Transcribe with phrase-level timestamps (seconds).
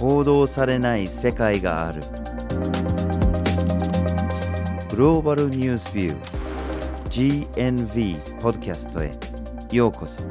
[0.00, 2.00] 報道されない世界がある。
[4.88, 9.10] グローバルニュースビュー GNV ポッドキャストへ。
[9.76, 10.24] ようこそ。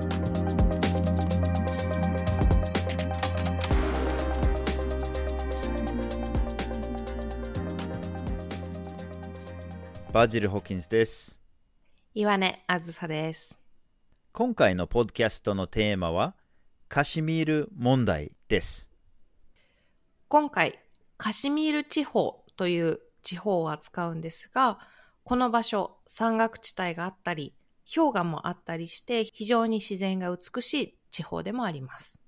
[10.12, 11.40] バジル・ホキンスです。
[12.16, 13.60] 岩根あずさです。
[14.32, 16.34] 今回のポッドキャストのテーマは
[16.88, 18.89] カシミール問題です
[20.30, 20.78] 今回、
[21.18, 24.78] カシミール地方という地方を扱うんですが、
[25.24, 27.56] この場所、山岳地帯があったり、
[27.92, 32.20] 氷河もあったりして、非常に自然が美しい地方でもあります。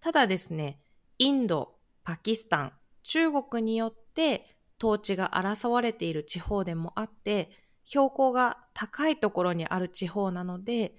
[0.00, 0.80] ただですね、
[1.18, 2.72] インド、パキスタン、
[3.02, 7.50] 中国によって統治が争われている地方でもあって、
[7.84, 10.94] 標高が高いところにある地方なので、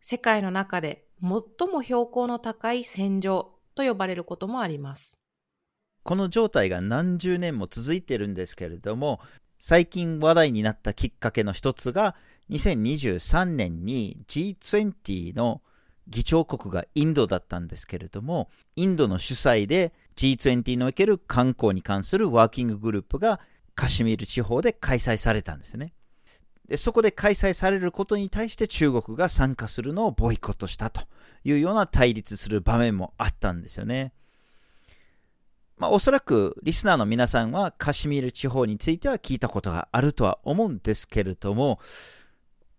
[0.00, 5.16] 世界の中で最も標高の高い戦場と呼ばれることもあります。
[6.02, 9.20] この状態が何十年も続いてるんですけれども
[9.58, 12.16] 最近話題になったきっかけの一つが
[12.50, 15.62] 2023年に G20 の
[16.08, 23.40] 議長国がインドだったんですけれどもインドの主催で G20 における観光に関するワーキンググループが
[23.76, 25.94] カシミール地方で開催されたんですね
[26.68, 31.02] でそこで開催されることに対して中国が参加するのをボイコットしたと
[31.44, 34.12] いうような対立する場面もあったんですよね。
[35.76, 41.80] まあ、おそらくリスナーの皆さんはカシミール地方については聞いたことがあるとは思うんですけれども、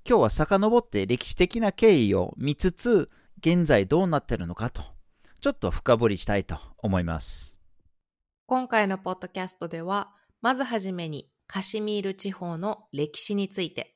[0.07, 4.83] 今日は遡って歴史的な経緯を見つつ、現在どうなってるのかと、
[5.41, 7.57] ちょっと深掘りしたいと思います。
[8.45, 13.95] 今回のポッドキャストでは、まずはじめにカシミール地方の歴史について、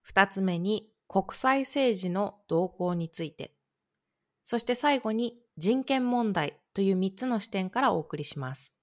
[0.00, 3.54] 二つ目に国際政治の動向について、
[4.52, 8.76] そして最後に人権問題という3つの視点からお送りします。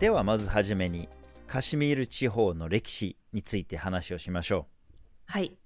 [0.00, 1.08] ではまずはじめに、
[1.46, 4.66] カシミール地方の歴史について話をしましょ
[5.26, 5.56] はい。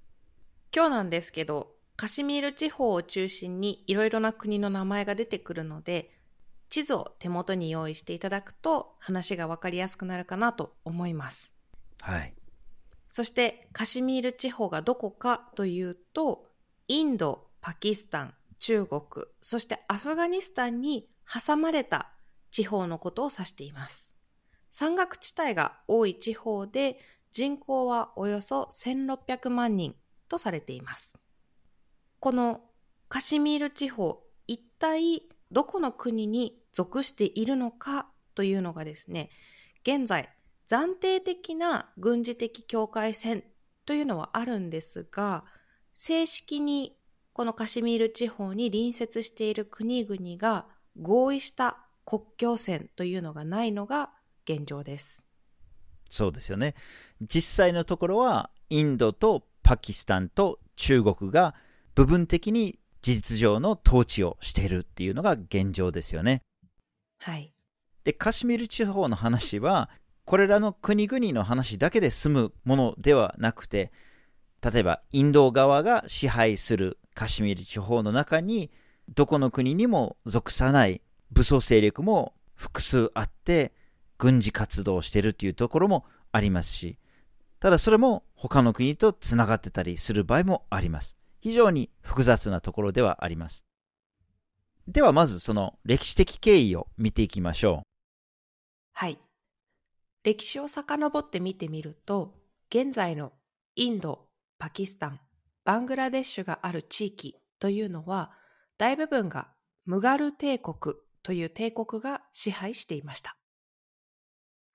[0.71, 6.11] 今日なんですけど、カシミール地方を中心にいろいろな国の名前が出てくるので、
[6.69, 11.53] 地図を手元に用意していただくと話がわかりやすくなるかなと思います。
[12.09, 12.11] う。
[12.11, 12.35] はい。
[13.09, 16.47] そしてカシミール地方がどこかというと、
[16.89, 19.03] インド、パキスタン、中国、
[19.41, 22.13] そしてアフガニスタンに挟まれた
[22.51, 24.15] 地方のことを指しています。
[24.71, 26.99] 山岳地帯が多い地方で
[27.31, 29.95] 人口はおよそ1600万人
[30.29, 31.17] とされています。
[32.21, 32.61] この
[33.09, 39.31] カシミール地方、一体どこの国に属しているのかというのがですね、
[39.83, 40.29] 現在
[40.69, 43.45] 暫定的な軍事的境界線
[43.85, 45.45] というのはあるんですが、
[45.95, 46.97] 正式に
[47.33, 50.67] このカシミール地方に隣接している国々が
[51.01, 54.11] 合意した国境線というのがないのが
[54.45, 55.23] 現状です。
[56.09, 56.75] そうですよね。
[57.21, 61.55] 実際のところは、インドとパキスタンと中国が
[61.95, 66.43] 部分的に事実上の統治をしているっていうのが現状ですよね。
[67.21, 67.53] はい。
[68.03, 69.91] で、カシミール地方の話は、
[70.25, 73.93] これらの国々の話だけで済むものではなくて、
[74.61, 78.73] 例えばインド側が支配するカシミール地方の中に、
[79.15, 81.01] どこの国にも属さない
[81.31, 83.73] 武装勢力も複数あって、
[84.19, 86.99] 軍事活動をしているというところもありますし、
[87.61, 91.17] ただそれも他の国とつながってたりする場合もあります。
[91.47, 93.65] 非常に複雑なところではあります。
[94.89, 97.87] ではまずその歴史的経緯を見ていきましょう
[98.95, 99.21] はい。
[100.25, 102.35] 歴史を遡って見てみると、
[102.69, 103.33] 現在の
[103.77, 104.27] インド、
[104.59, 105.21] パキスタン、
[105.65, 108.33] バングラデシュがある地域というのは、
[108.77, 109.53] 大部分が
[109.85, 113.37] ムガル帝国という帝国が支配していました。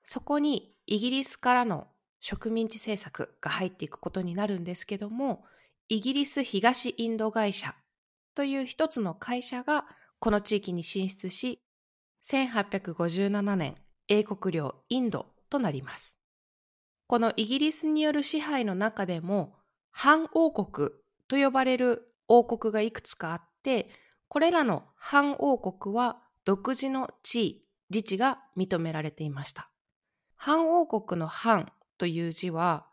[0.05, 1.89] そこにイギリスからの
[2.21, 5.43] 植民地政策が入っていくことになるんですけども、
[5.91, 7.75] イギリス東インド会社
[8.33, 9.83] という一つの会社が
[10.19, 11.61] この地域に進出し、
[12.25, 13.75] 1857年、
[14.07, 16.15] 英国領インドとなります。
[17.07, 19.57] このイギリスによる支配の中でも、
[19.89, 20.91] 反王国
[21.27, 23.89] と呼ばれる王国がいくつかあって、
[24.29, 29.69] これらの反王国は独自の地位、自治が認められていました。
[30.37, 32.87] 反王国の反という字は、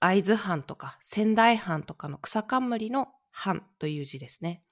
[0.00, 4.62] 会津藩とか仙台藩とかの草冠の藩という字ですね。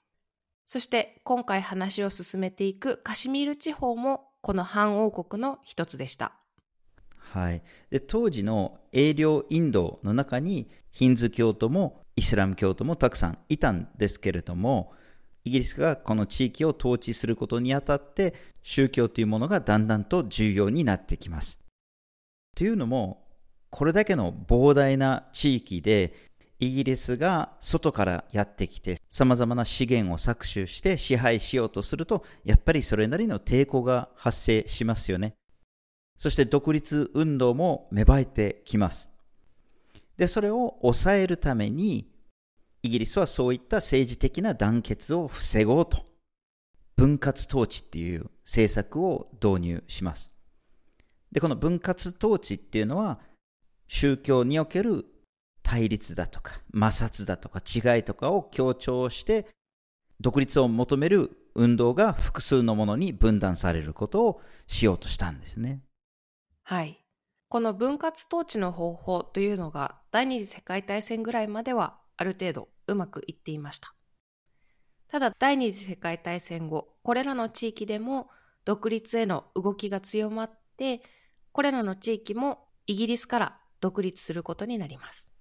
[0.66, 6.32] そして今回話を進めていくカシミール地方もこの反王国の一つでした。
[7.16, 7.62] はい。
[7.90, 14.92] で、当時の英領インドの中にヒンズ教徒もイスラム教徒もたくさんいたんですけれども、
[15.44, 21.58] イギリスがこの地域を統治することにあたって宗教というものがだんだんと重要になってきます。
[22.54, 23.26] というのも、
[23.72, 26.12] これだけの膨大な地域で
[26.60, 35.34] イギリスが外からやってきて様々な資源を搾取して支配しようとすると、やっぱりそれなりの抵抗が発生しますよね。
[36.18, 39.08] そして独立運動も芽生えてきます。
[40.18, 42.12] で、それを抑えるために、
[42.82, 46.04] イギリスはそういった政治的な団結を防ごうと、
[46.94, 50.30] 分割統治っていう政策を導入します。
[51.32, 53.18] で、この分割統治っていうのは、
[53.94, 55.04] 宗教における
[55.62, 59.46] 対立だとか摩擦だとか違いとかを強調して
[60.18, 65.82] 独立を求める運動が複数のものに分断されることをしようとしたんですね。
[66.62, 67.04] はい。
[67.50, 73.94] この分割統治の方法というのが第二次世界大戦ぐらいまではある程度うまくいっていました。
[75.06, 78.30] ただ第二次世界大戦後、これらの地域でも
[78.64, 81.02] 独立への動きが強まって、
[81.52, 85.32] これらの地域もイギリスから独立することになります。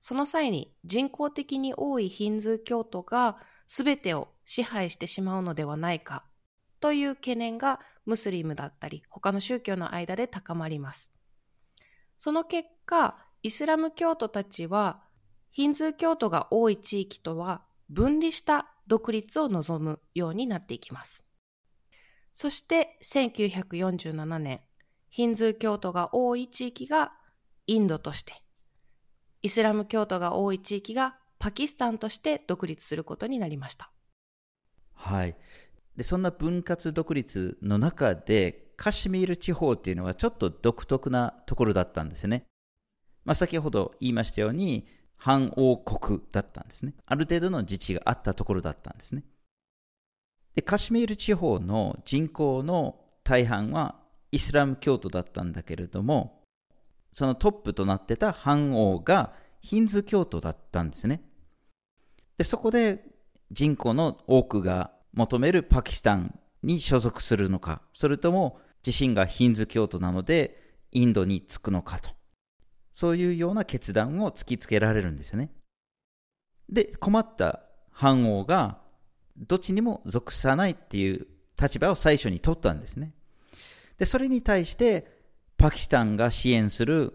[0.00, 6.24] その際に人工的に多いヒンズー教徒が全てを支配してしまうのではないか
[6.80, 11.12] という懸念がムスリムだったり他の宗教の間で高まります。
[12.18, 15.02] その結果、イスラム教徒たちは
[15.50, 21.24] ヒンズー教徒が多い地域とは分離した独立を望むようになっていきます。
[22.32, 24.62] そして1947年、
[25.10, 27.12] ヒンズー教徒が多い地域が
[27.68, 28.42] インドとして
[29.42, 33.90] イスラム教徒が多い地域がパキスタンとして独立することになりました。
[34.94, 35.36] はい。
[35.96, 42.44] で、そんな分割独立の中で、カシミール地方っていうのはちょっと独特なところだったんですね。
[43.24, 44.86] まあ、先ほど言いましたように、
[45.16, 46.94] 反王国だったんですね。
[47.06, 49.24] ある程度の自治があったところだったんですね。
[50.54, 54.00] で、カシミール地方の人口の大半は
[54.30, 56.37] イスラム教徒だったんだけれども、
[57.18, 61.20] そのトップとなってた藩王がヒンズ教徒だったんですね。
[62.36, 63.06] で、そこで
[63.50, 70.62] 人口の多くが求めるパキスタンに所属するのか、それとも自身がヒンズ教徒なので
[70.92, 72.10] インドに着くのかと。
[72.92, 75.50] そういうような決断を突きつけられるんですよね。
[76.68, 78.78] で、困った藩王が
[79.36, 81.26] どっちにも属さないっていう
[81.60, 83.12] 立場を最初に取ったんですね。
[83.98, 85.17] で、それに対して
[85.58, 87.12] パキスタンが支援する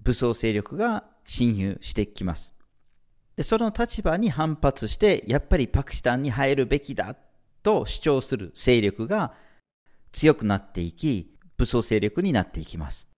[0.00, 2.54] 武装勢力が侵入してきます。
[3.36, 7.14] でその立場に反発して、やっぱりパキスタンに入るべきだ
[7.62, 9.34] と主張する勢力が
[10.10, 13.08] 強くなっていき、武装勢力になっていきます。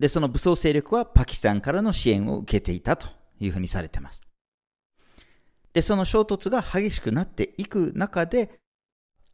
[0.00, 3.06] で、その武装勢力はパキスタンからの支援を受けていたと
[3.40, 4.22] いうふうにされています。
[5.72, 8.58] で、その衝突が激しくなっていく中で、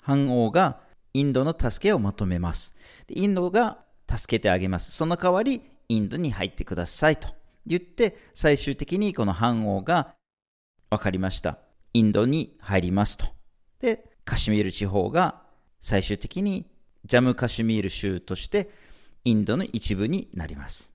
[0.00, 0.80] 反王が
[1.14, 2.74] インドの助けを求めます。
[3.08, 4.92] インドが助けてあげます。
[4.92, 7.28] その代わり、インドに入ってくださいと
[7.66, 10.14] 言って、最終的にこの反王が、
[10.90, 11.58] 分かりました。
[11.92, 13.26] インドに入りますと。
[13.80, 15.42] で、カシミール地方が
[15.80, 16.66] 最終的に
[17.04, 18.70] ジャムカシミール州として
[19.24, 20.94] インドの一部になります。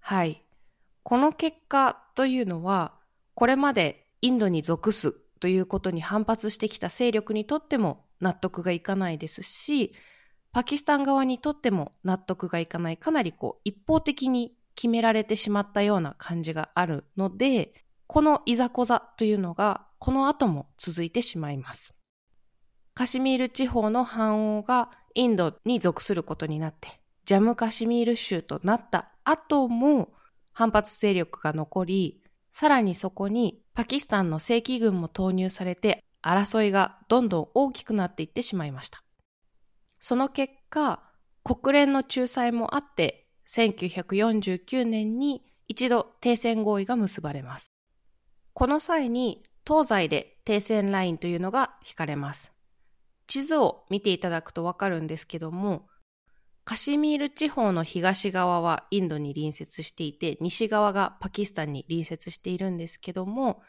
[0.00, 0.42] はい。
[1.02, 2.94] この結果というのは、
[3.34, 9.92] これまでインドに属すということに反発してきた勢力にとっても納得がいかないですし、
[10.56, 17.74] パキスタン側にとっても納得がいかない、かなりこう一方的に決められてしまったような感じがあるので、
[18.06, 21.92] このいざこざというのがこの後も続いてしまいます。
[22.94, 26.88] カシミール地方の反王がインドに属することになって、
[27.26, 30.14] ジャムカシミール州となった後も
[30.54, 39.02] 反発勢力が残り、さらにそこにパキスタンの正規軍も投入されて争いがどんどん大きくなっていってしまいました。
[40.08, 41.02] その結果、
[41.42, 47.72] 国連の仲裁もあって、1949年に一度停戦合意が結ばれます。
[48.52, 52.52] この際に東西で停戦ラインというのが引かれます。
[53.26, 55.88] 地図を見ていただくとわかるんですけども、
[56.64, 63.60] カシミール地方の東側はインドに隣接していて、西側がパキスタンに隣接しているんですけども、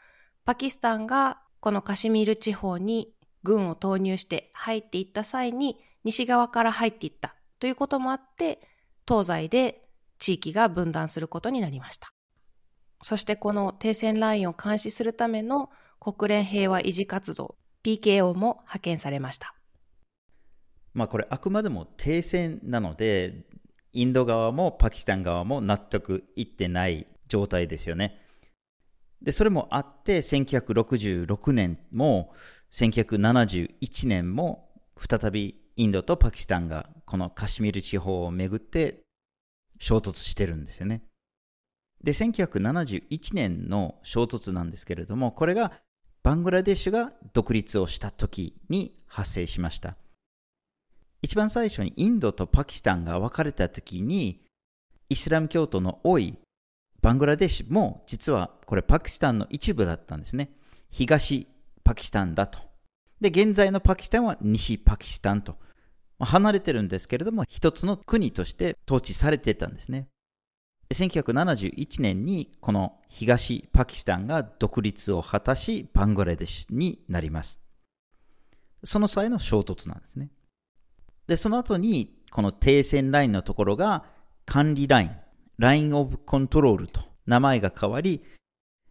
[0.44, 5.78] パキスタンがこのカシミール地方に軍を投入して入っていった際に、
[6.08, 8.60] 西側から入っていったということもあって、
[9.06, 9.82] 東西で
[10.18, 12.08] 地域が分断することになりました。
[13.02, 19.54] そしてこの停戦ラインを監視するための国連平和維持活動 PKO も派遣されました。
[20.94, 23.44] まあこれあくまでも停戦なので、
[23.92, 28.18] インド側もパキスタン側も納得いってない状態ですよね。
[29.20, 32.32] で、それもあって、1966年も
[32.72, 39.04] 1971年も再びインドとパキスタンがこのカシミル地方をめぐって
[39.78, 41.02] 衝突してるんですよね。
[42.02, 45.70] で、1971年の衝突なんですけれども、これが
[46.24, 49.96] バングラデシュが独立をした時に発生しました。
[51.22, 54.44] 一番最初にインドとパキスタンが分かれた時に、
[55.08, 56.38] イスラム教徒の多い
[57.00, 60.50] バングラデシュも実はこれパキスタンの一部だったんですね。
[60.90, 61.46] 東
[61.84, 62.58] パキスタンだと。
[63.20, 65.56] で、現在のパキスタンは西パキスタンと。
[66.24, 70.08] 離れてるんですけれども、一つの国として統治されてたんですね。
[70.92, 77.60] 1971年にこの東パキスタンが独立を果たし、バングラデシュになります。
[78.84, 80.30] その際の衝突なんですね。
[81.26, 84.04] で、その後に、この停戦ラインのところが
[84.46, 85.10] 管理ライン、
[85.58, 88.24] ラインオブコントロールと名前が変わり、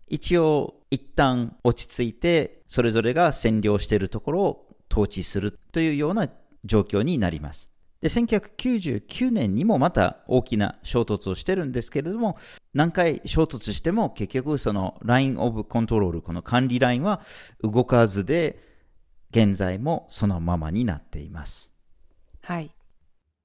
[0.08, 6.30] 一応一旦落ち着いて、それぞれが占領しているところを統治するというような
[6.68, 7.70] 状況になります。
[8.02, 12.38] で、1999年にもまた大きな衝突をしてるんですけれども、
[12.74, 17.22] 何回衝突しても結局そのラインオブコントロール、この管理ラインは
[17.64, 18.64] 動かずで、
[19.32, 21.74] 現在もそのままになっています。
[22.42, 22.72] はい。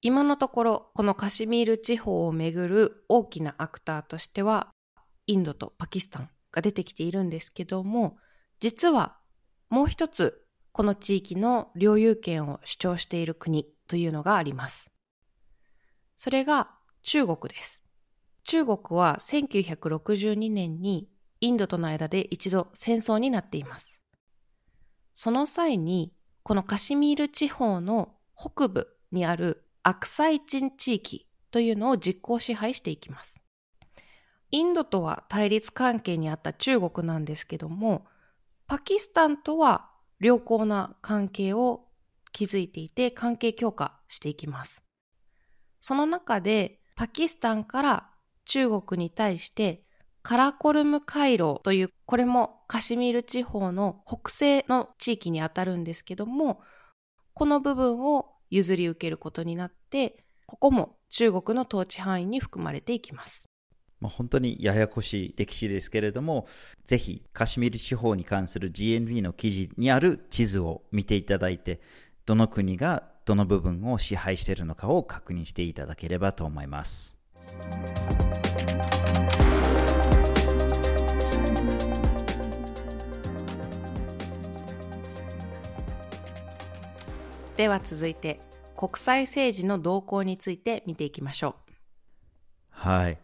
[0.00, 4.68] 今のところ、このカシミール地方をめぐる大きなアクターとしては、
[5.26, 8.18] インドとパキスタンが出てきているんですけども、
[8.60, 9.16] 実は
[9.70, 10.41] もう一つ
[10.72, 14.90] この地域の領有権を主張している国というのがあります。
[16.16, 16.70] それが
[17.02, 17.82] 中国です。
[18.44, 21.08] 中国は1962年に
[21.40, 24.00] インドとの間で一度戦争になっています。
[25.14, 26.12] その際に、
[26.42, 33.40] このカシミール地方の北部にあるアクサイチン地域というのを実行支配していきます。
[34.50, 38.06] インドとは対立関係にあった中国なんですけども、
[38.66, 39.90] パキスタンとは
[40.22, 41.88] 良好な関係を
[42.32, 44.82] 築いていて関係強化していきます。
[45.80, 48.10] その中でパキスタンから
[48.44, 49.82] 中国に対して
[50.22, 56.60] カラコルム回廊というこれもカシミール地方の北西の地域にあたるんですけども
[57.34, 63.51] この部分を譲り受けることになってここも中国の統治範囲に含まれていきます。
[64.02, 66.48] まあ、本当にややこしい歴史ですけれども、
[66.86, 71.80] ぜひカシミール地方に関する GNB の記事にある地図を見ていただいて、
[72.26, 77.16] どの国がどの部分を支配しているのかを確認していただければと思います。
[87.54, 88.40] では続いて
[88.74, 91.72] 国際政治の動向について見ていきましょう。
[92.70, 93.18] はい。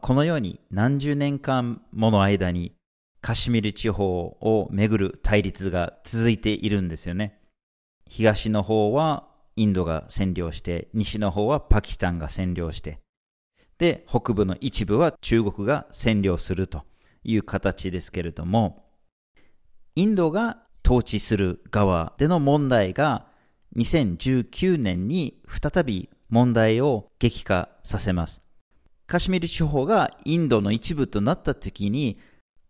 [0.00, 2.74] このように何十年間もの間に
[3.20, 7.38] カシミル地方をめぐる対立が続いているんですよね。
[8.08, 13.00] 東の方はインドが占領して、西の方はパキスタンが占領して、
[13.78, 16.82] で、北部の一部は中国が占領すると
[17.22, 18.84] いう形ですけれども、
[19.96, 23.26] インドが統治する側での問題が
[23.76, 28.43] 2019年に再び問題を激化させます。
[29.06, 32.18] カシミル地方がインドの一部となった時に、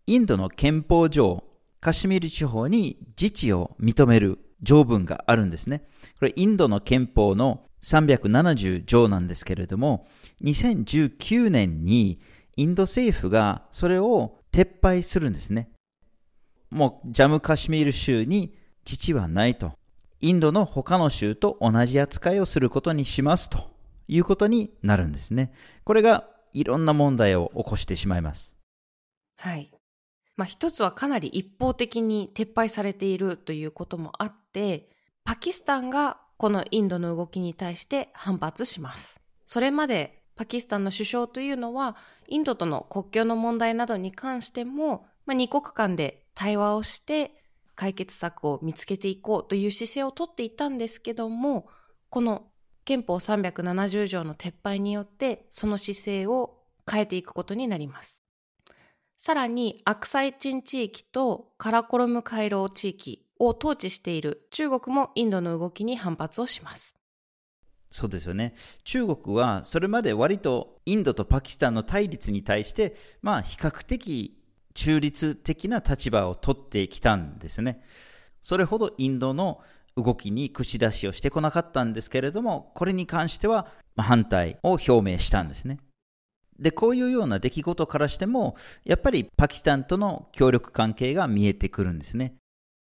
[0.06, 1.44] インドの憲法上、
[1.80, 5.84] カシミル地方に自治を認める条文があるんですね。
[6.18, 10.06] これインドの憲法の370条なんですけれども、
[10.42, 12.20] 2019年に
[12.56, 15.70] インド政府がそれを撤廃するんですね。
[16.70, 19.72] もうジャムカシミール州に自治はないと。
[20.20, 23.73] インドの他の州と同じ扱いをすることにしますと
[24.08, 25.52] いうことになるんですね。
[25.84, 28.54] これがいろんな問題を起こしてしまいます。
[29.36, 29.70] はい。
[30.36, 34.88] まあ一つはかなり一方的に撤廃されているということもあって、
[35.24, 39.20] パキスタンがこのインドの動きに対して反発します。
[39.46, 41.96] それまでパキスタンの首相というのは、
[42.28, 47.32] インドとの国境の問題などに関しても、まあ、二国間で対話をして
[47.74, 51.68] 解決策を見つけていこうという姿勢をとっていたんですけども、
[52.10, 52.46] この
[52.84, 56.58] 憲法370条の撤廃によってその姿勢を
[56.90, 58.22] 変えていくことになります。
[59.16, 66.94] さらにアクサイチン地域とカラコロム回廊地域を統治している中国もインドの動きに反発をします。
[67.90, 68.54] そうですよね。
[68.82, 74.36] 中国はそれまで割とインドとパキスタンの対立に対して、まあ比較的
[74.74, 77.82] 中立的な立場を取ってきたんですね。
[78.42, 79.62] それほどインドの
[79.96, 85.78] 動きに口出しをしてこなかったんですけれども、これに関しては反対を表明したんですね。
[86.58, 92.34] で、こういうような出来事からしても、やっぱりパキスタンとの協力関係が見えてくるんですね。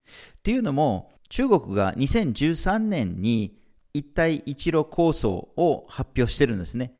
[0.07, 3.57] っていうのも、中国が2013年に
[3.93, 6.93] 一帯一路構想を発表してるんですね。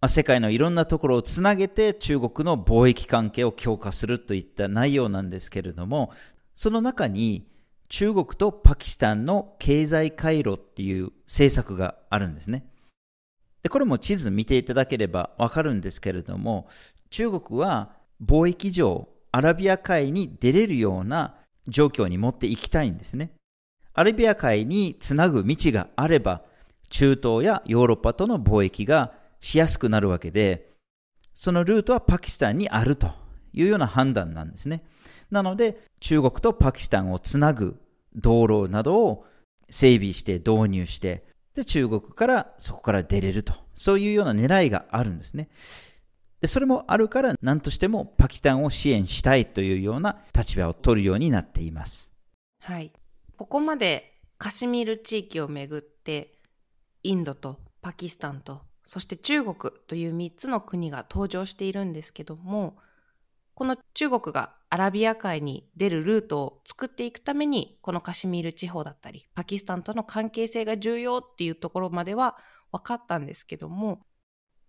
[0.00, 6.12] まあ、世界のいろんなところをつなげて中国の貿易関係を強化するといった内容なんですけれども、
[6.54, 7.46] その中に
[7.88, 12.66] 中国とパキスタンの経済回路っていう政策があるんですね。
[13.62, 16.68] で、これも地図見ていただければわかるんですけれども、
[17.10, 17.92] 中国は
[18.24, 21.34] 貿易上アラビア海に出れるような
[21.66, 23.32] 状況に持っていきたいんですね。
[23.94, 26.42] アラビア海につなぐ道があれば、
[26.88, 30.70] 中東やヨーロッパとの貿易がしやすくなるわけで、
[31.32, 33.23] そのルートはパキスタンにあると
[33.54, 34.84] いうような判断なんですね。
[35.30, 37.80] なので、中国とパキスタンをつなぐ
[38.14, 39.26] 道路などを
[39.70, 43.54] 整備して導入して、で、中国からそこから出れると。
[43.76, 45.48] そういうような狙いがあるんですね。
[46.40, 52.10] で、それもあるから、何としてもパキスタンを支援したいというような立場を取るようになっています。
[52.60, 52.92] はい。
[53.36, 56.34] ここまでカシミール地域をめぐって、
[57.02, 62.76] インドとパキスタンとそして中国という3つの国が登場しているんですけども、
[63.54, 72.36] この中国がアラビア海に出るルートを作っていくために、このカシミール地方だったり、パキスタンとの関係性が重要っていうところまでは
[72.72, 74.00] 分かったんですけども、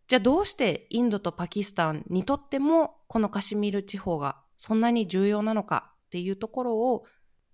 [0.08, 7.06] じゃあどうしてインドとパキスタンにとってもこのカシミール地方がそんなに重要なのかっていうところを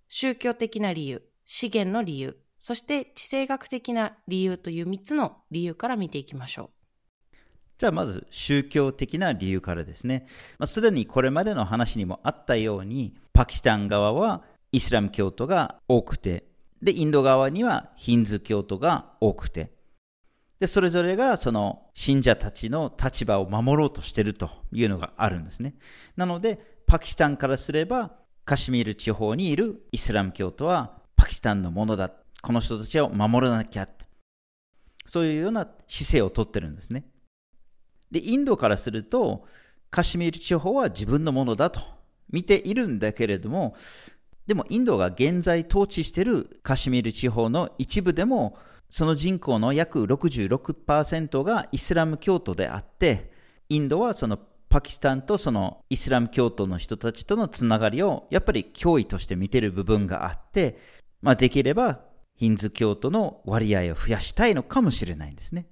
[0.08, 6.81] 宗教的な理由、資源の理由、そして地政学的な理由という3つの理由から見ていきましょう。
[7.82, 10.26] じゃあまず宗教的な理由からですね。
[10.60, 16.44] まあ、すでにこれまでの話にもあったように、パキスタン側はイスラム教徒が多くて、
[16.80, 19.72] で、インド側にはヒンズー教徒が多くて、
[20.60, 25.74] で、それぞれがその信者たちの立場を守ろうとしているというのがあるんですね。
[26.14, 28.12] なので、パキスタンからすれば、
[28.44, 32.12] カシミール地方にいるイスラム教徒はパキスタンのものだ。
[32.42, 33.88] この人たちを守らなきゃ
[35.04, 37.04] そういうような姿勢をとってるんですね。
[38.12, 39.46] で、インドからすると、
[39.90, 41.80] カシミール地方は自分のものだと
[42.30, 43.74] 見ているんだけれども、
[44.46, 48.58] でもインドが現在統治しているカシミール地方の一部でも、
[48.90, 53.32] その人口の約66%がイスラム教徒であって、
[53.70, 60.78] インドはそのパキスタンとそのイスラム教徒の人たちとのつながりをやっぱり脅威として見てる部分があって、
[61.22, 62.00] まあ、できれば
[62.36, 65.66] ヒンズ教徒の割合を増やしたいのかもしれないんですね。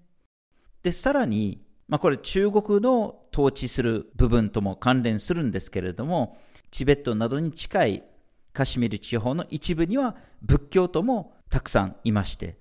[0.83, 6.39] で、さらに、まあ、これ中国の統治する部分とも関連するんですけれども、
[6.71, 8.05] チベットなどに近い
[8.53, 12.59] カシミル地方の一部には仏教徒もたくさんいまして、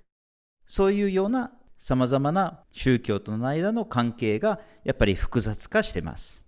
[0.66, 6.48] そういうような様々な宗教との間の関係がやっぱり複雑化してます。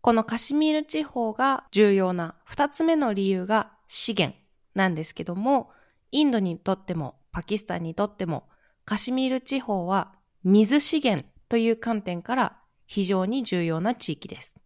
[0.00, 4.34] このカシミール地方が重要な二つ目の理由が資源
[4.74, 5.68] なんですけども、
[6.10, 8.44] インドにとってもパキスタンにとっても
[8.86, 14.56] カシミール地方は水資源という観点から非常に重要な地域です。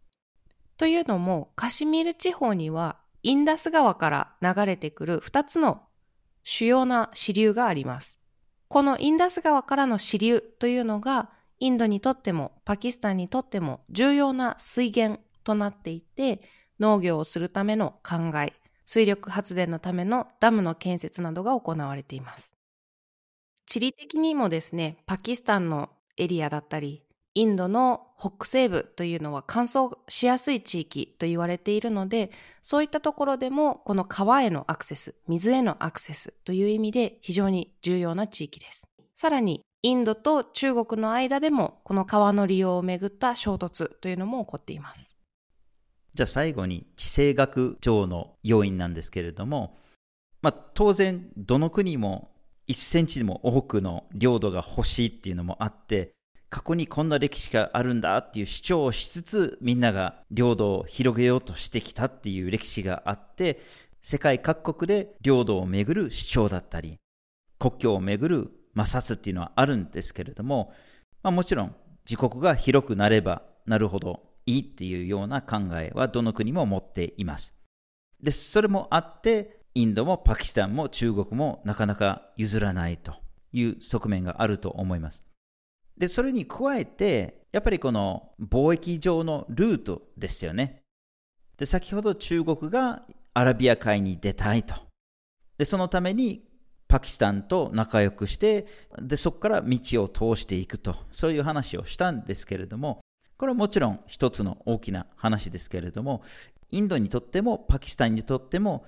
[0.76, 5.82] というのもカシミール地方にはインダス川から流れてくる2つの
[6.44, 8.20] 主要な支流があります。
[8.68, 16.40] このインダス川からの支流というのがインドにとってもパキスタンにとっても重要な水源となっていて
[16.78, 18.52] 農業をするための灌漑、
[18.84, 22.52] 水力発電のためのダムの建設などが行われています。
[23.66, 27.02] 地理的にもですね、パキスタンのエリアだったり、
[27.34, 32.30] インドの北西部というのは乾燥しやすい地域と言われているので、
[32.62, 38.88] そういったところでもこの川へのアクセス、水へのアクセスという意味で非常に重要な地域です。
[39.14, 45.16] さらに、インドと中国の間でもこの川の利用をめぐった衝突というのも起こっています。
[46.14, 49.76] じゃあ最後に地政学上の要因なんですけれども、
[50.40, 52.30] まあ、当然どの国も
[52.68, 56.12] 1センチでも多くの領土が欲しいっていうのもあって
[56.48, 63.60] 過去にこんな歴史があるんだっていう主張をしつつみんなが領土を広げようとしてきたっていう歴史があって
[64.02, 66.98] 世界各国で領土をめぐる主張だったり
[67.58, 70.72] 国境をめぐる摩擦っていうのはあるんですけれども、
[71.22, 71.74] まあ、もちろん
[72.08, 77.54] 自国が広くなればなるほどいいっていうような考えはどの国も持っています。
[78.22, 83.12] で、それもあって、インドもパキスタンも中国もなかなか譲らないと
[83.52, 85.22] いう側面があると思います。
[85.98, 90.80] で、それに加えて、やっぱりこの貿易上のルートですよね。
[91.58, 93.02] で、先ほど中国が
[93.34, 94.74] アラビア海に出たいと。
[95.58, 96.48] で、そのために
[96.88, 98.66] パキスタンと仲良くして、
[99.02, 103.00] で、そこから道を通していくと、そういう話をしたんですけれども、
[103.36, 106.22] これはもちろん一つの大きな話ですけれども、
[106.70, 108.86] インドにとってもパキスタンにとっても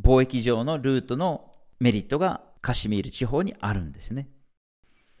[0.00, 4.28] 貿易上のルートのメリットがカシミール地方にあるんですね。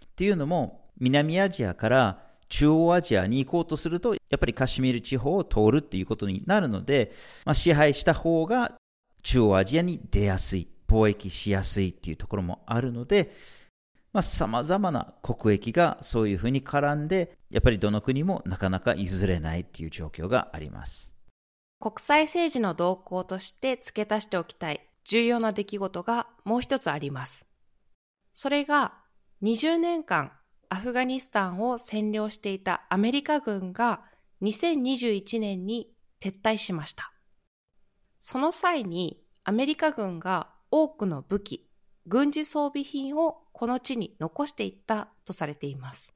[0.04, 7.12] っていうのも、南アジアから中央アジアに行こうとすると、やっぱりカシミール地方を通るっていうことになるので、
[7.44, 8.72] まあ、支配した方が
[9.22, 13.30] 中央アジアに出やすい、貿易しやすいっていうところもあるので
[14.22, 21.12] さ、まあ、様々な国益がそういうふうに絡んで、やっぱりどの国もなかなか譲れないっていう状況があります。
[21.80, 27.46] 国際政治の動向として付け足しておきたい重要な出来事がもう一つあります。
[28.34, 28.94] それが
[29.42, 30.32] 20年間
[30.68, 34.02] アフガニスタンを占領していたアメリカ軍が
[34.42, 37.12] 2021年に撤退しました。
[38.20, 41.70] その際にアメリカ軍が多くの武器、
[42.06, 46.14] 軍事装備品をこの地に残していったとされています。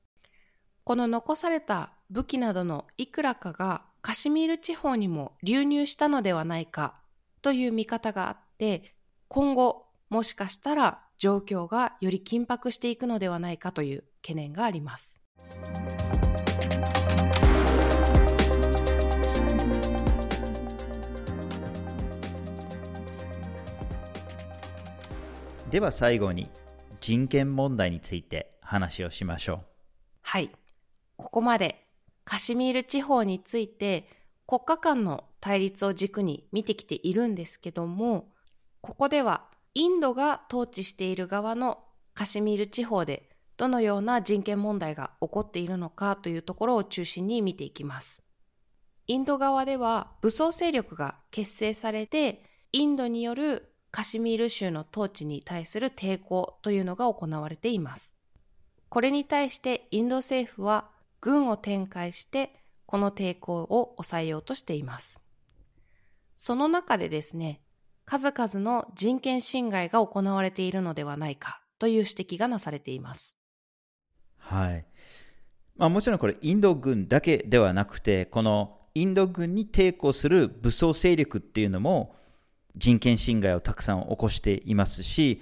[0.85, 6.94] この残された武器などのいくらかがカシミール地方にも流入したのではないか
[7.40, 8.96] という見方があって、
[9.28, 15.22] 今後もしかしたら状況がより緊迫していくのではないかという懸念があります。
[25.70, 26.50] では最後に
[27.00, 29.60] 人権問題について話をしましょう。
[30.22, 30.50] はい。
[31.16, 31.86] ここまで
[32.24, 34.08] カシミール地方について
[34.46, 38.28] 国家間の対立を軸に見てきているんですけども、
[38.80, 41.78] ここではインドが統治している側の
[42.14, 48.22] カシミール地方でどのような人権問題が起こっているのかというところを中心に見ていきます。
[49.06, 58.16] インド側では武装勢力が結成されて、インドによるカシミール州の統治に対する抵抗というのが行われています。
[58.88, 60.90] これに対してインド政府は
[61.22, 62.52] 軍を展開して
[62.85, 65.22] この抵抗を抑えようとしています。
[66.37, 67.62] その中でですね、
[68.04, 73.38] 数々の人権侵害が行われているのではないかという指摘がなされています。
[74.37, 74.85] はい。
[75.76, 82.16] まあもちろんこれインド軍だけではなくて、このインド軍に抵抗する武装勢力っていうのも
[82.76, 85.40] 人権侵害をたくさん起こしていますし、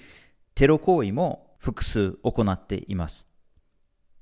[0.54, 3.26] テロ行為も複数行っています。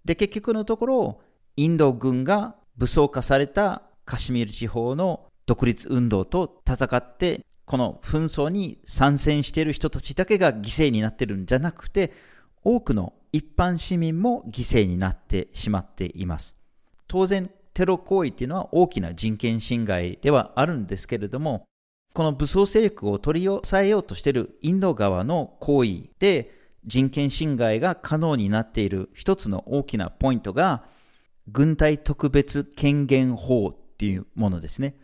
[0.05, 1.21] で、結局のところ、
[1.59, 12.13] インド軍が武装化されたカシミール地方の独立運動と戦って、この紛争に参戦している人たちだけが犠牲になってるんじゃなくて、
[12.63, 16.55] 多くの一般市民も犠牲になってしまっています。
[17.09, 21.65] 当然、テロ行為っていうのは大きな人権侵害ではあるんですけれども、
[22.15, 26.53] この武装勢力を取り押さえようとしているインド側の行為で
[26.87, 30.85] 人権侵害が可能になっている一つの大きなポイントが、
[31.51, 34.95] 軍隊特別権限法っていうものですね。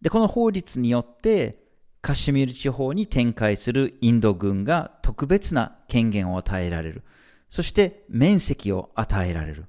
[0.00, 1.58] で、この法律によって、
[2.02, 7.04] カシミール地方に展開するインド軍が特別な権限を与えられる。
[7.48, 9.66] そして面積を与えられる。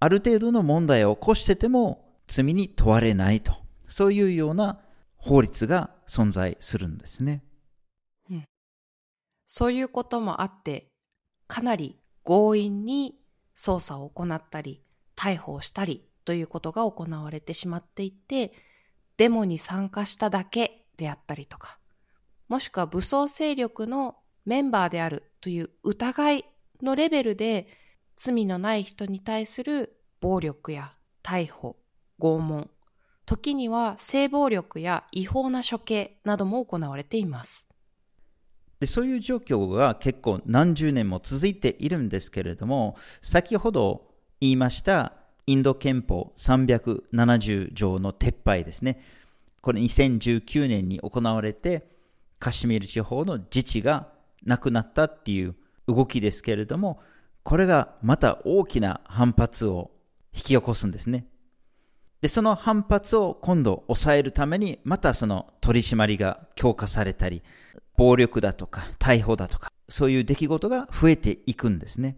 [0.00, 3.52] ある程度の問題を起こしてても罪に問われないと。
[3.88, 4.80] そういうような
[5.16, 7.42] 法律が存在するんですね。
[8.30, 8.44] うん。
[9.46, 10.86] そういうこともあって、
[11.46, 13.16] かなり強引に
[13.58, 14.82] 捜査を行ったり、
[15.16, 18.52] 逮捕をしたりということが行われてしまっていて、
[19.16, 21.78] デモに参加しただけであったりとか、
[22.48, 24.16] もしくは武装勢力の
[24.46, 26.44] メンバーであるという疑い
[26.82, 27.66] のレベルで
[28.16, 31.76] 罪のない人に対する暴力や逮捕、
[32.20, 32.70] 拷問、
[33.26, 37.67] 時には性暴力や違法な処刑なども行われています。
[38.80, 44.06] でそういう状況が結構何十年も続いているんですけれども、先ほど
[44.40, 45.14] 言いました
[45.46, 49.00] インド憲法370条の撤廃ですね。
[49.60, 51.88] これ2019年に行われて、
[52.38, 54.08] カシミール地方の自治が
[54.44, 55.56] なくなったっていう
[55.88, 57.00] 動きですけれども、
[57.42, 59.90] これがまた大きな反発を
[60.34, 61.26] 引き起こすんですね。
[62.20, 67.42] で、その反発を今度抑えるために、またその取り締まりが強化されたり、
[67.98, 72.16] 暴力だとか逮捕だとか、そういう出来事が増えていくんですね。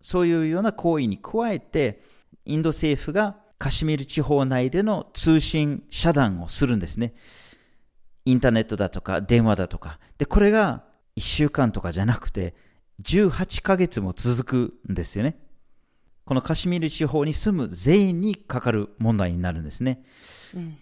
[0.00, 2.02] そういうような行為に加えて、
[2.44, 7.14] インド政府がカシミール地方内での通信遮断をするんですね。
[8.24, 10.00] インターネットだとか電話だとか。
[10.18, 10.82] で、これが
[11.16, 12.56] 1週間とかじゃなくて、
[13.00, 15.38] 18ヶ月も続くんですよね。
[16.24, 20.02] このカシミール地方に住む全員にかかる問題になるんですね。
[20.52, 20.78] うん、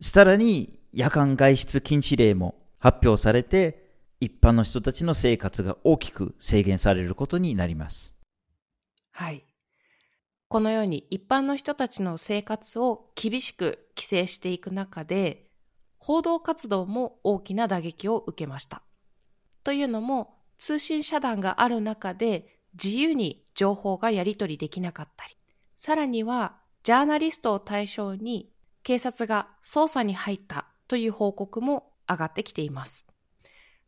[0.00, 3.88] さらに夜間外出禁止令も発表されて、
[4.20, 8.14] 一般の人たちの生活が大きく制限されることになります。
[9.12, 9.44] はい。
[10.48, 15.46] このように一般の人たちの生活を厳しく規制していく中で、
[15.98, 18.82] 報道活動も大きな打撃を受けました。
[19.64, 25.36] というのも、通信遮断がある中で自由に情報がやり取りできなかったり、
[25.76, 28.50] さらにはジャーナリストを対象に
[28.82, 33.06] 警察が捜査に入ったという報告も上がってきています。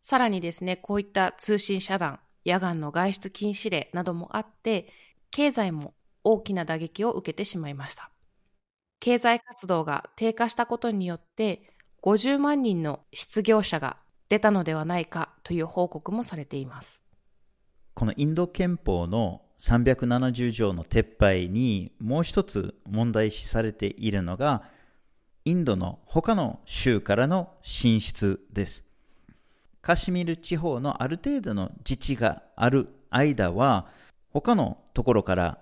[0.02, 4.92] さらにですね、こういった通信遮断、夜間の外出禁止令などもあって、
[5.30, 8.10] 経済も大きな打撃を受けてしまいました。
[8.98, 11.62] 経済活動が低下したことによって、
[12.02, 13.96] 50万人の失業者が
[14.28, 17.04] 出たのではないかという報告もされています。
[17.94, 24.62] このインド憲法の370条の撤廃にもう一つ問題視されているのが、
[25.50, 28.84] インドの他の州からの進出です。
[29.82, 33.88] カシミル地方のある程度の自治がある間は、
[34.28, 35.58] 他のところから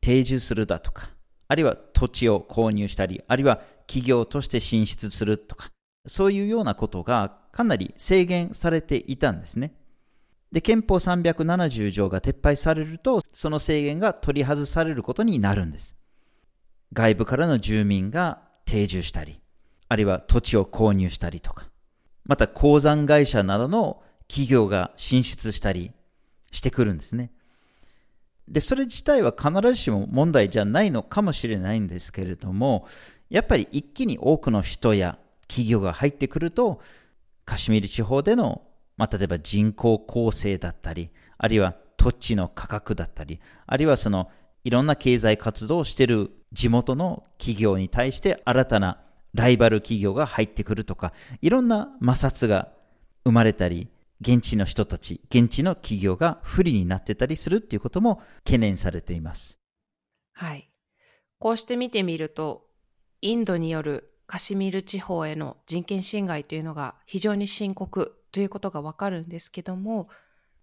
[0.00, 1.10] 定住するだとか、
[1.46, 5.70] あるいは土地を購入したり、あるいは企業として進出するとか、
[6.06, 9.76] そういうようなことがかなり制限されていたんですね。
[10.50, 15.94] で、憲法370条が撤廃されると、その制限が取り外されることになるんです。
[16.92, 19.40] 外部からの住民が定住したり、
[19.88, 21.68] あるいは土地を購入したりとか、
[22.24, 25.92] また鉱山会社などの企業が進出したり
[26.50, 27.30] してくるんですね。
[28.48, 32.86] で、それ自体は必ずしも問題じゃないのかもしれないんですけれども、
[33.30, 36.80] やっぱり一気に多くの人や企業が入ってくると、
[37.44, 38.62] カシミール地方での、
[38.96, 44.30] まあ、例えば人口構成だったり、あるいは土地の価格だったり、あるいはその
[44.64, 49.00] いろんな経済活動をしている地元の企業に対して新たな
[49.34, 52.72] ライバル企業が入ってくるとか、いろんな摩擦が
[53.24, 53.88] 生まれたり、
[54.20, 59.58] 現地の人たち、現地の企業が不利になってたりするっていうことも懸念されています。
[60.32, 60.70] はい。
[61.38, 62.66] こうして見てみると、
[63.20, 70.08] インドによるカシミール地方への人権侵害というのが非常に深刻ということがわかるんですけども、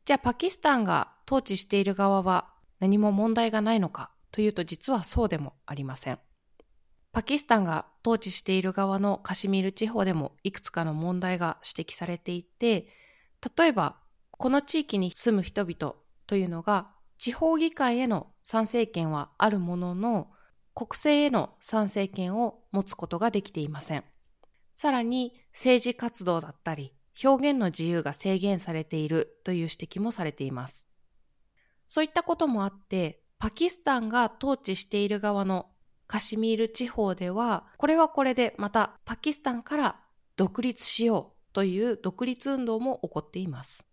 [0.05, 2.50] じゃあパキスタンが統治している側は
[2.81, 6.19] 何も問題がないのかというと実はそうでもありません。
[7.13, 12.87] パキスタンが統治している側のカシミール地方でもいくつかの問題が指摘されていて、
[13.57, 13.97] 例えば
[14.31, 20.29] この地域に住む人々というのが地方議会への参政権はあるものの
[20.73, 24.03] 国政への参政権を持つことができていません。
[24.73, 30.87] さらに政治活動だったり表現の自由が制限されているという指摘もされています。
[31.91, 35.65] そういったこともあって、パキスタンが統治している側の
[36.07, 39.99] カシミール地方では、これはこれでまたパキスタンから
[40.37, 43.85] 独立しようという独立運動も起こっています。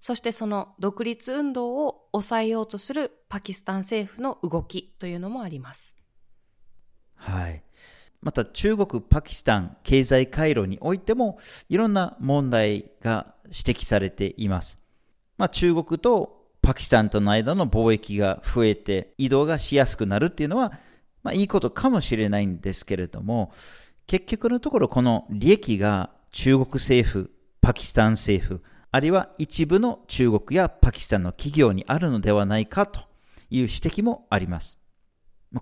[0.00, 5.96] そしてその独立運動を抑えようとするパキスタン政府の動きというのもあります。
[7.14, 7.62] はい。
[8.20, 11.38] また中国、パキスタン経済回路においても
[11.70, 14.78] いろんな問題が指摘されています。
[15.38, 16.35] まあ、中国と
[16.66, 20.72] パキスタンとの間の貿易が増えて移動がしやすくなるっていうのは、
[21.22, 23.52] まあいいことかもしれないんですけれども、
[24.08, 33.06] 結局のところこの利益が中国政府、パキスタン政府、あるいは一部の中国やパキスタンの企業にあるのではないかという
[33.60, 34.76] 指摘もあります。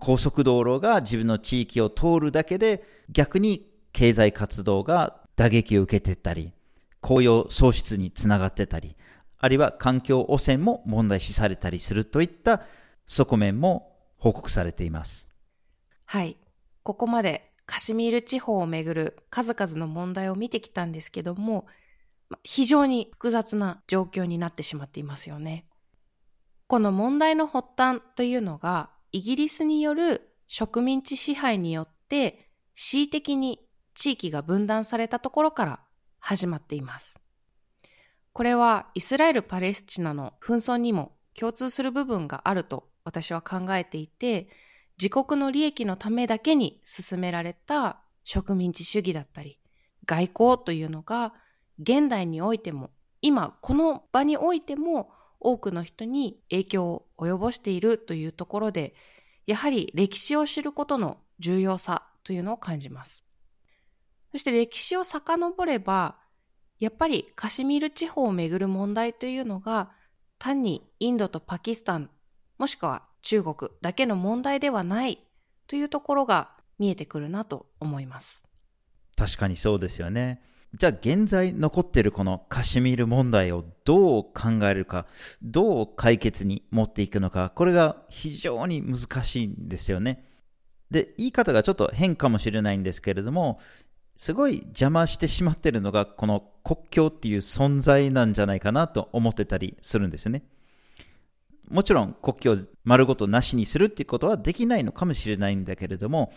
[0.00, 6.54] 高速道路が自分の地域を通るだけで逆に経済活動が打撃を受けてたり、
[7.02, 8.96] 雇用喪失につながってたり、
[9.44, 12.62] あるいは環境汚染も問題視されたりするといった
[13.04, 15.28] 側面も報告されています。
[16.06, 16.38] はい。
[16.82, 21.66] ここまでカシミール地方をめぐる数々の問題を見てきたんですけども、
[22.42, 25.66] 非常に複雑な状況になってしまっていますよね。
[26.66, 33.60] この問題の発端というのが、イギリスによる植民地支配によって恣意的に
[33.92, 35.80] 地域が分断されたところから
[36.18, 37.20] 始まっています。
[38.34, 44.48] これはイスラエル・パレスチナの紛争にも共通する部分があると私は考えていて、
[45.00, 49.60] 自国の利益のためだけに進められた植民地主義だったり、
[50.04, 51.32] 外交というのが
[51.78, 52.90] 現代においても、
[53.22, 58.94] 今この場においても多くの人に影響を及ぼしているというところで、
[59.46, 63.24] やはり歴史を知ることの重要さというのを感じます。
[64.32, 66.16] そして歴史を遡れば、
[66.78, 69.90] やっぱりカシミール地方をめぐる問題というのが
[70.38, 72.10] 単にインドとパキスタン
[72.58, 75.18] もしくは中国だけの問題ではない
[75.66, 78.44] というところが見えてくるなと思います。
[79.16, 80.42] 確かにそうですよね。
[80.74, 84.32] じゃあ現在残っているこのカシミール問題をどう考
[84.62, 85.06] えるか、
[85.40, 90.24] どう解決に持っていくのか、これが非常に難しいんですよね。
[90.90, 93.60] で、言い方がちょっと変かもしれないんですけれども、
[94.16, 100.44] すごい邪魔してしまってるのがこの国境っていう存在なんじゃないかなと思ってたりするんですよね。
[101.68, 106.32] もちろん国境丸ごとなしにするっていうことはできないのかもしれないんだけれども、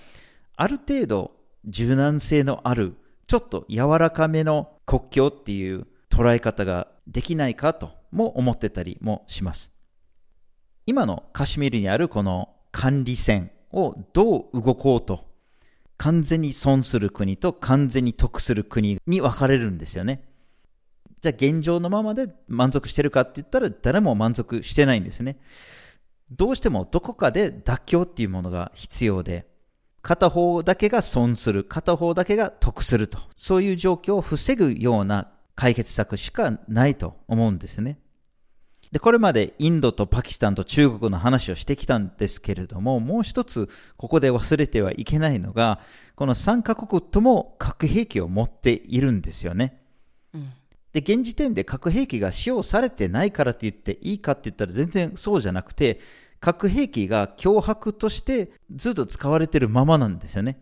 [0.55, 1.31] ある程度
[1.65, 2.95] 柔軟性のある
[3.27, 9.77] ちょっと柔らかめの国境っていう捉え方ができないかとも思ってたりもします。
[10.85, 15.25] 今のカシミールにあるこの管理線をどう動こうと
[15.97, 20.23] 完全に損する国と完全に得する国に分かれるんですよね。
[21.21, 25.39] じゃあ現状のままで満足してるかって言ったら誰も満足してないんですね。
[26.29, 29.47] どうしてもどこかで妥協っていうものが必要で、
[30.01, 37.99] 片方だけが損する、片方だけが得すると、そういう状況を防ぐような解決策しかないと思うんですね。
[38.91, 45.81] で、これまでインドとパキスタンと中国の話をしてきたんですけれども、もう一つここで忘れてはいけないのが、
[46.15, 49.81] この3カ国とも核兵器を持っているんですよね。
[50.33, 50.51] うん、
[50.93, 55.99] で、現時点で核兵器が使用されてないからって言っていいかって言ったら全然そうじゃなくて、
[56.39, 60.59] 核兵器が脅迫としてずっと使われているままなんですよね。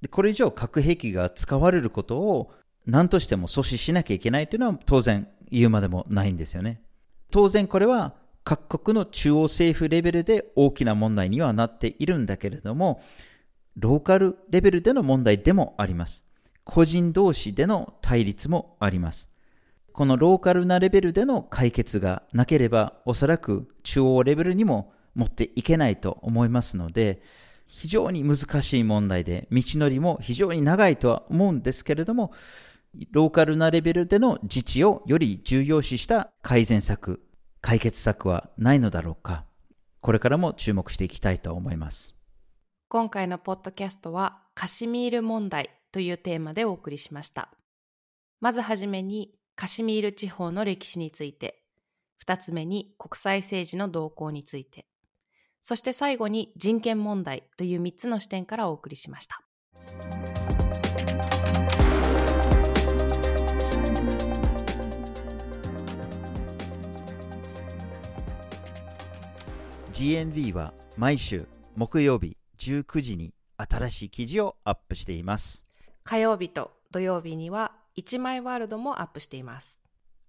[0.00, 2.52] でこれ以上核兵器が使われることを
[2.86, 6.80] 何としても阻止しなきゃいけないというのは当然言うまでもないんですよね。
[7.32, 8.14] 当然これは
[8.44, 13.00] 各国の中央政府レベルで大きな問題にはなっているんだけれども、
[13.76, 16.24] ローカルレベルでの問題でもあります。
[16.64, 19.30] 個人同士での対立もあります。
[19.92, 27.22] このローカルなレベルでの解決がなければ、おそらく中央レベルにも持っていけないと思いますので、
[27.66, 32.32] 非常に難しい問題で、道のりも非常に長いとは思うんですけれども、
[33.10, 37.22] ローカルなレベルでの自治をより重要視した改善策、
[37.60, 39.44] 解決策はないのだろうか。
[40.00, 42.14] これからも注目していきたいと思います。
[42.88, 47.48] 今回のポッドキャストはカシミール問題というテーマでお送りしました。
[48.40, 51.62] まずはじめにカシミール地方の歴史について、
[52.18, 54.86] 二つ目に国際政治の動向について、
[55.62, 59.40] そして最後に人権問題という三つの視点からお送りしました。
[70.02, 75.64] GNV は毎週木曜日19時に新しい記事をアップしています。
[76.02, 79.80] 火曜日と土曜日には1枚ワールドもアップしています。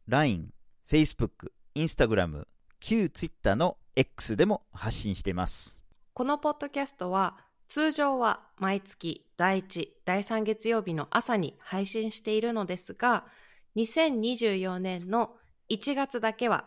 [0.07, 0.53] LINE、
[0.87, 2.45] Facebook、Instagram、
[2.79, 5.81] 旧 Twitter の X でも発信しています。
[6.13, 13.25] このポッドキャストは通常は毎月第1、第3月曜日の朝に配信しているのですが、
[13.75, 15.31] 2024年の
[15.71, 16.65] 1月だけは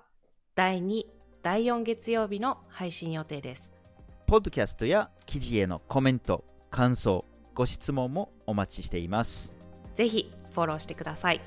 [0.57, 1.05] 第2、
[1.47, 3.73] 第4月曜日の配信予定です。
[4.27, 9.55] ポッドキャストや記事へのコメント、感想、ご質問もお待ちしています。
[9.95, 11.41] ぜひフォローしてください。